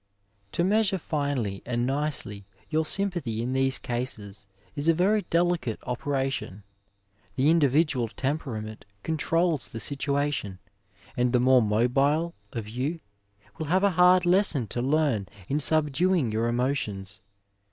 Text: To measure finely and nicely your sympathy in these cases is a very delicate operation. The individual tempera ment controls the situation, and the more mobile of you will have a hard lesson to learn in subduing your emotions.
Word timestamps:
To 0.53 0.63
measure 0.63 0.97
finely 0.97 1.61
and 1.63 1.85
nicely 1.85 2.47
your 2.71 2.85
sympathy 2.85 3.43
in 3.43 3.53
these 3.53 3.77
cases 3.77 4.47
is 4.75 4.87
a 4.87 4.95
very 4.95 5.21
delicate 5.29 5.77
operation. 5.83 6.63
The 7.35 7.51
individual 7.51 8.07
tempera 8.07 8.63
ment 8.63 8.85
controls 9.03 9.71
the 9.71 9.79
situation, 9.79 10.57
and 11.15 11.33
the 11.33 11.39
more 11.39 11.61
mobile 11.61 12.33
of 12.51 12.67
you 12.67 12.99
will 13.59 13.67
have 13.67 13.83
a 13.83 13.91
hard 13.91 14.25
lesson 14.25 14.65
to 14.69 14.81
learn 14.81 15.27
in 15.47 15.59
subduing 15.59 16.31
your 16.31 16.47
emotions. 16.47 17.19